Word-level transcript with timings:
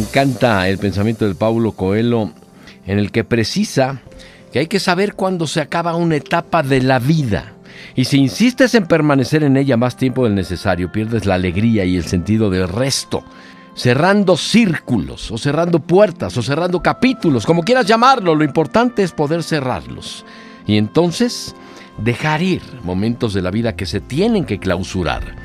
Me 0.00 0.06
encanta 0.06 0.66
el 0.66 0.78
pensamiento 0.78 1.26
del 1.26 1.34
Paulo 1.34 1.72
Coelho 1.72 2.32
en 2.86 2.98
el 2.98 3.12
que 3.12 3.22
precisa 3.22 4.00
que 4.50 4.60
hay 4.60 4.66
que 4.66 4.80
saber 4.80 5.12
cuándo 5.12 5.46
se 5.46 5.60
acaba 5.60 5.94
una 5.94 6.16
etapa 6.16 6.62
de 6.62 6.80
la 6.80 6.98
vida. 6.98 7.52
Y 7.94 8.06
si 8.06 8.16
insistes 8.16 8.74
en 8.74 8.86
permanecer 8.86 9.42
en 9.42 9.58
ella 9.58 9.76
más 9.76 9.98
tiempo 9.98 10.24
del 10.24 10.34
necesario, 10.34 10.90
pierdes 10.90 11.26
la 11.26 11.34
alegría 11.34 11.84
y 11.84 11.98
el 11.98 12.04
sentido 12.04 12.48
del 12.48 12.66
resto, 12.66 13.22
cerrando 13.74 14.38
círculos, 14.38 15.30
o 15.30 15.36
cerrando 15.36 15.80
puertas, 15.80 16.34
o 16.38 16.42
cerrando 16.42 16.82
capítulos, 16.82 17.44
como 17.44 17.62
quieras 17.62 17.84
llamarlo, 17.84 18.34
lo 18.34 18.42
importante 18.42 19.02
es 19.02 19.12
poder 19.12 19.42
cerrarlos. 19.42 20.24
Y 20.66 20.78
entonces, 20.78 21.54
dejar 21.98 22.40
ir 22.40 22.62
momentos 22.84 23.34
de 23.34 23.42
la 23.42 23.50
vida 23.50 23.76
que 23.76 23.84
se 23.84 24.00
tienen 24.00 24.46
que 24.46 24.58
clausurar. 24.58 25.36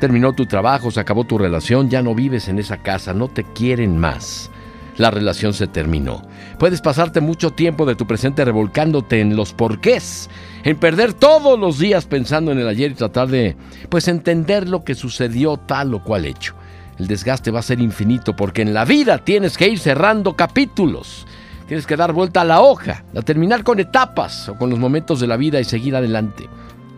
Terminó 0.00 0.32
tu 0.32 0.46
trabajo, 0.46 0.90
se 0.90 1.00
acabó 1.00 1.24
tu 1.24 1.38
relación, 1.38 1.90
ya 1.90 2.02
no 2.02 2.14
vives 2.14 2.48
en 2.48 2.58
esa 2.58 2.78
casa, 2.78 3.14
no 3.14 3.28
te 3.28 3.44
quieren 3.44 3.98
más 3.98 4.50
la 4.98 5.10
relación 5.10 5.54
se 5.54 5.66
terminó. 5.66 6.22
Puedes 6.58 6.80
pasarte 6.80 7.20
mucho 7.20 7.52
tiempo 7.52 7.86
de 7.86 7.94
tu 7.94 8.06
presente 8.06 8.44
revolcándote 8.44 9.20
en 9.20 9.36
los 9.36 9.54
porqués, 9.54 10.28
en 10.64 10.76
perder 10.76 11.14
todos 11.14 11.58
los 11.58 11.78
días 11.78 12.04
pensando 12.04 12.52
en 12.52 12.58
el 12.58 12.68
ayer 12.68 12.90
y 12.90 12.94
tratar 12.94 13.28
de, 13.28 13.56
pues, 13.88 14.08
entender 14.08 14.68
lo 14.68 14.84
que 14.84 14.94
sucedió 14.94 15.56
tal 15.56 15.94
o 15.94 16.02
cual 16.02 16.26
hecho. 16.26 16.54
El 16.98 17.06
desgaste 17.06 17.52
va 17.52 17.60
a 17.60 17.62
ser 17.62 17.80
infinito 17.80 18.34
porque 18.34 18.62
en 18.62 18.74
la 18.74 18.84
vida 18.84 19.18
tienes 19.18 19.56
que 19.56 19.68
ir 19.68 19.78
cerrando 19.78 20.34
capítulos. 20.34 21.26
Tienes 21.68 21.86
que 21.86 21.96
dar 21.96 22.12
vuelta 22.12 22.40
a 22.40 22.44
la 22.44 22.60
hoja, 22.60 23.04
a 23.14 23.22
terminar 23.22 23.62
con 23.62 23.78
etapas 23.78 24.48
o 24.48 24.56
con 24.56 24.70
los 24.70 24.78
momentos 24.78 25.20
de 25.20 25.26
la 25.28 25.36
vida 25.36 25.60
y 25.60 25.64
seguir 25.64 25.94
adelante. 25.94 26.48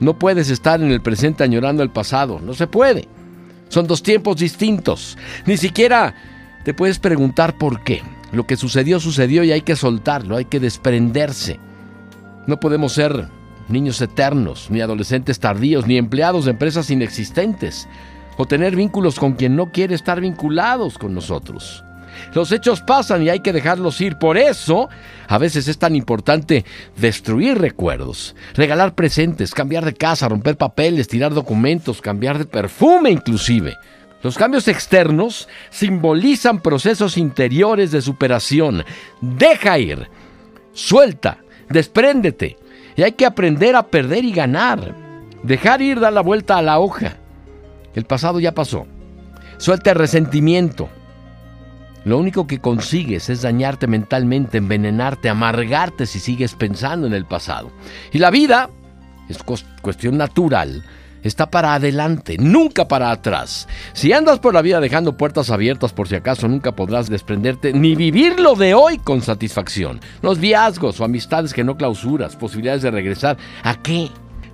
No 0.00 0.18
puedes 0.18 0.50
estar 0.50 0.80
en 0.80 0.90
el 0.90 1.02
presente 1.02 1.44
añorando 1.44 1.82
el 1.82 1.90
pasado, 1.90 2.40
no 2.40 2.54
se 2.54 2.66
puede. 2.66 3.06
Son 3.68 3.86
dos 3.86 4.02
tiempos 4.02 4.36
distintos. 4.36 5.16
Ni 5.46 5.56
siquiera 5.56 6.14
te 6.64 6.74
puedes 6.74 6.98
preguntar 6.98 7.56
por 7.56 7.84
qué. 7.84 8.02
Lo 8.32 8.46
que 8.46 8.56
sucedió 8.56 8.98
sucedió 8.98 9.44
y 9.44 9.52
hay 9.52 9.62
que 9.62 9.76
soltarlo, 9.76 10.36
hay 10.36 10.46
que 10.46 10.60
desprenderse. 10.60 11.60
No 12.46 12.58
podemos 12.58 12.92
ser 12.92 13.28
niños 13.68 14.00
eternos, 14.00 14.70
ni 14.70 14.80
adolescentes 14.80 15.38
tardíos, 15.38 15.86
ni 15.86 15.98
empleados 15.98 16.46
de 16.46 16.52
empresas 16.52 16.90
inexistentes, 16.90 17.88
o 18.36 18.46
tener 18.46 18.74
vínculos 18.74 19.18
con 19.18 19.34
quien 19.34 19.54
no 19.54 19.70
quiere 19.70 19.94
estar 19.94 20.20
vinculados 20.20 20.98
con 20.98 21.14
nosotros. 21.14 21.84
Los 22.34 22.52
hechos 22.52 22.80
pasan 22.82 23.22
y 23.22 23.28
hay 23.28 23.40
que 23.40 23.52
dejarlos 23.52 24.00
ir. 24.00 24.16
Por 24.16 24.38
eso, 24.38 24.88
a 25.28 25.38
veces 25.38 25.68
es 25.68 25.78
tan 25.78 25.96
importante 25.96 26.64
destruir 26.96 27.58
recuerdos, 27.58 28.34
regalar 28.54 28.94
presentes, 28.94 29.54
cambiar 29.54 29.84
de 29.84 29.94
casa, 29.94 30.28
romper 30.28 30.56
papeles, 30.56 31.08
tirar 31.08 31.34
documentos, 31.34 32.00
cambiar 32.00 32.38
de 32.38 32.46
perfume 32.46 33.10
inclusive. 33.10 33.76
Los 34.22 34.36
cambios 34.36 34.68
externos 34.68 35.48
simbolizan 35.70 36.60
procesos 36.60 37.16
interiores 37.16 37.90
de 37.90 38.02
superación. 38.02 38.84
Deja 39.20 39.78
ir, 39.78 40.08
suelta, 40.72 41.38
despréndete. 41.68 42.58
Y 42.96 43.02
hay 43.02 43.12
que 43.12 43.24
aprender 43.24 43.76
a 43.76 43.86
perder 43.86 44.24
y 44.24 44.32
ganar. 44.32 44.94
Dejar 45.42 45.80
ir 45.80 46.00
da 46.00 46.10
la 46.10 46.20
vuelta 46.20 46.58
a 46.58 46.62
la 46.62 46.78
hoja. 46.78 47.16
El 47.94 48.04
pasado 48.04 48.40
ya 48.40 48.52
pasó. 48.52 48.86
Suelta 49.56 49.92
el 49.92 49.96
resentimiento. 49.96 50.90
Lo 52.04 52.18
único 52.18 52.46
que 52.46 52.60
consigues 52.60 53.28
es 53.28 53.42
dañarte 53.42 53.86
mentalmente, 53.86 54.58
envenenarte, 54.58 55.28
amargarte 55.28 56.06
si 56.06 56.18
sigues 56.18 56.54
pensando 56.54 57.06
en 57.06 57.12
el 57.12 57.26
pasado. 57.26 57.70
Y 58.12 58.18
la 58.18 58.30
vida 58.30 58.70
es 59.28 59.38
cuestión 59.82 60.16
natural 60.16 60.82
está 61.22 61.50
para 61.50 61.74
adelante, 61.74 62.36
nunca 62.38 62.88
para 62.88 63.10
atrás. 63.10 63.68
Si 63.92 64.12
andas 64.12 64.38
por 64.38 64.54
la 64.54 64.62
vida 64.62 64.80
dejando 64.80 65.16
puertas 65.16 65.50
abiertas 65.50 65.92
por 65.92 66.08
si 66.08 66.14
acaso, 66.16 66.48
nunca 66.48 66.72
podrás 66.72 67.08
desprenderte 67.08 67.72
ni 67.72 67.94
vivir 67.94 68.40
lo 68.40 68.54
de 68.54 68.74
hoy 68.74 68.98
con 68.98 69.22
satisfacción. 69.22 70.00
Los 70.22 70.38
viazgos 70.38 71.00
o 71.00 71.04
amistades 71.04 71.52
que 71.52 71.64
no 71.64 71.76
clausuras, 71.76 72.36
posibilidades 72.36 72.82
de 72.82 72.90
regresar. 72.90 73.36
¿A 73.62 73.76
qué? 73.82 74.10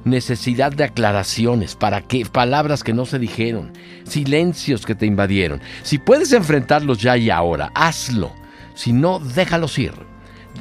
Necesidad 0.07 0.71
de 0.71 0.85
aclaraciones, 0.85 1.75
¿para 1.75 2.01
qué? 2.01 2.25
Palabras 2.25 2.85
que 2.85 2.93
no 2.93 3.07
se 3.07 3.19
dijeron, 3.19 3.73
silencios 4.05 4.87
que 4.87 4.95
te 4.95 5.05
invadieron. 5.05 5.61
Si 5.83 5.99
puedes 5.99 6.33
enfrentarlos 6.33 6.99
ya 6.99 7.17
y 7.17 7.29
ahora, 7.29 7.73
hazlo. 7.75 8.33
Si 8.75 8.93
no, 8.93 9.19
déjalos 9.19 9.79
ir. 9.79 9.93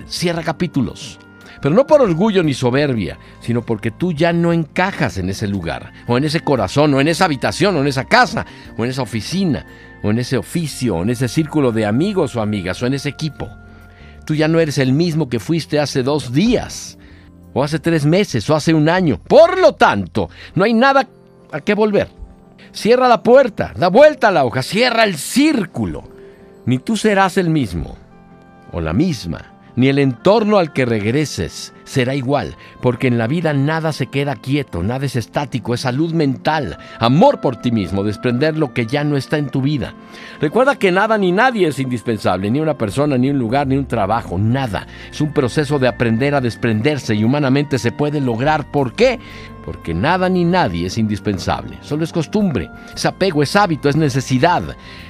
Cierra 0.08 0.42
capítulos 0.42 1.20
pero 1.62 1.74
no 1.74 1.88
por 1.88 2.00
orgullo 2.00 2.44
ni 2.44 2.54
soberbia, 2.54 3.18
sino 3.40 3.66
porque 3.66 3.90
tú 3.90 4.12
ya 4.12 4.32
no 4.32 4.54
encajas 4.54 5.18
en 5.18 5.32
ese 5.32 5.48
lugar, 5.48 5.92
o 6.06 6.16
en 6.16 6.24
ese 6.24 6.42
corazón, 6.42 6.94
o 6.94 7.02
en 7.02 7.08
esa 7.08 7.26
habitación, 7.26 7.76
o 7.76 7.82
en 7.82 7.88
esa 7.88 8.06
casa, 8.06 8.46
o 8.78 8.84
en 8.84 8.92
esa 8.92 9.02
oficina, 9.02 9.66
o 10.04 10.12
en 10.12 10.20
ese 10.20 10.38
oficio, 10.38 10.98
o 10.98 11.02
en 11.02 11.10
ese 11.10 11.28
círculo 11.28 11.72
de 11.72 11.88
amigos 11.88 12.36
o 12.36 12.42
amigas, 12.42 12.84
o 12.84 12.86
en 12.86 12.94
ese 12.94 13.10
equipo. 13.10 13.50
Tú 14.28 14.36
ya 14.36 14.48
no 14.48 14.60
eres 14.60 14.78
el 14.78 14.94
mismo 14.94 15.28
que 15.28 15.40
fuiste 15.40 15.80
hace 15.80 16.04
dos 16.04 16.34
días, 16.34 17.00
o 17.56 17.64
hace 17.64 17.80
tres 17.80 18.06
meses, 18.06 18.48
o 18.50 18.56
hace 18.56 18.74
un 18.74 18.90
año. 18.90 19.18
Por 19.18 19.58
lo 19.58 19.74
tanto, 19.74 20.30
no 20.54 20.66
hay 20.66 20.74
nada 20.74 21.08
a 21.52 21.62
qué 21.62 21.74
volver. 21.74 22.10
Cierra 22.74 23.08
la 23.08 23.24
puerta, 23.24 23.74
da 23.78 23.88
vuelta 23.88 24.28
a 24.28 24.32
la 24.32 24.44
hoja, 24.44 24.62
cierra 24.62 25.06
el 25.06 25.16
círculo. 25.16 26.04
Ni 26.66 26.80
tú 26.80 26.98
serás 26.98 27.38
el 27.38 27.50
mismo, 27.50 27.96
o 28.74 28.82
la 28.82 28.92
misma 28.92 29.55
ni 29.76 29.90
el 29.90 30.00
entorno 30.00 30.58
al 30.58 30.74
que 30.74 30.86
regreses 30.86 31.74
será 31.84 32.16
igual, 32.16 32.56
porque 32.82 33.08
en 33.08 33.18
la 33.18 33.28
vida 33.28 33.54
nada 33.54 33.94
se 33.94 34.08
queda 34.08 34.36
quieto, 34.36 34.84
nada 34.84 35.06
es 35.06 35.16
estático, 35.16 35.74
es 35.74 35.82
salud 35.82 36.14
mental, 36.14 36.78
amor 37.00 37.42
por 37.42 37.58
ti 37.58 37.72
mismo, 37.72 38.04
desprender 38.04 38.58
lo 38.58 38.74
que 38.74 38.86
ya 38.86 39.04
no 39.04 39.18
está 39.18 39.38
en 39.38 39.50
tu 39.50 39.62
vida. 39.62 39.94
Recuerda 40.42 40.78
que 40.78 40.92
nada 40.92 41.18
ni 41.18 41.32
nadie 41.32 41.68
es 41.68 41.80
indispensable, 41.80 42.50
ni 42.50 42.60
una 42.60 42.78
persona, 42.78 43.18
ni 43.18 43.30
un 43.30 43.38
lugar, 43.38 43.68
ni 43.68 43.78
un 43.78 43.86
trabajo, 43.86 44.38
nada. 44.38 44.88
Es 45.12 45.22
un 45.22 45.32
proceso 45.32 45.80
de 45.80 45.88
aprender 45.88 46.36
a 46.36 46.42
desprenderse 46.42 47.16
y 47.16 47.24
humanamente 47.24 47.78
se 47.78 47.92
puede 47.92 48.20
lograr. 48.20 48.72
¿Por 48.72 48.94
qué? 48.94 49.20
Porque 49.64 49.94
nada 49.94 50.30
ni 50.30 50.44
nadie 50.44 50.88
es 50.88 50.98
indispensable, 50.98 51.78
solo 51.82 52.04
es 52.04 52.14
costumbre, 52.14 52.70
es 52.94 53.06
apego, 53.06 53.42
es 53.42 53.56
hábito, 53.56 53.90
es 53.90 53.96
necesidad. 53.96 54.64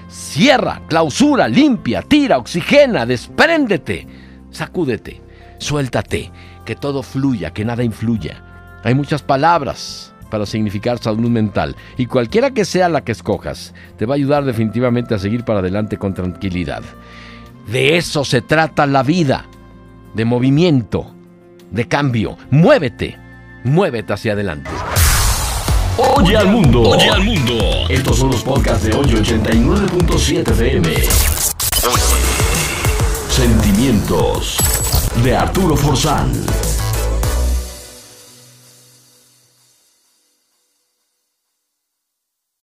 Cierra, 0.07 0.81
clausura, 0.87 1.47
limpia, 1.47 2.01
tira, 2.01 2.37
oxigena, 2.37 3.05
despréndete. 3.05 4.07
Sacúdete, 4.55 5.21
suéltate, 5.57 6.31
que 6.63 6.77
todo 6.77 7.03
fluya, 7.03 7.51
que 7.51 7.65
nada 7.65 7.83
influya. 7.83 8.41
Hay 8.85 8.95
muchas 8.95 9.21
palabras 9.21 10.13
para 10.29 10.45
significar 10.45 10.97
salud 10.97 11.29
mental 11.29 11.75
y 11.97 12.05
cualquiera 12.05 12.51
que 12.51 12.63
sea 12.63 12.87
la 12.87 13.03
que 13.03 13.11
escojas, 13.11 13.73
te 13.97 14.05
va 14.05 14.13
a 14.13 14.15
ayudar 14.15 14.45
definitivamente 14.45 15.13
a 15.13 15.19
seguir 15.19 15.43
para 15.43 15.59
adelante 15.59 15.97
con 15.97 16.13
tranquilidad. 16.13 16.83
De 17.67 17.97
eso 17.97 18.23
se 18.23 18.41
trata 18.41 18.85
la 18.85 19.03
vida, 19.03 19.45
de 20.13 20.23
movimiento, 20.23 21.13
de 21.69 21.89
cambio. 21.89 22.37
Muévete, 22.49 23.17
muévete 23.65 24.13
hacia 24.13 24.31
adelante. 24.31 24.69
Oye 25.97 26.37
al 26.37 26.47
mundo, 26.47 26.81
oye 26.91 27.09
al 27.09 27.25
mundo. 27.25 27.59
Estos 27.89 28.19
son 28.19 28.31
los 28.31 28.41
podcasts 28.41 28.85
de 28.85 28.93
hoy 28.95 29.07
89.7 29.07 30.49
FM. 30.49 30.93
Sentimientos 33.35 34.55
de 35.21 35.35
Arturo 35.35 35.75
Forzán. 35.75 36.31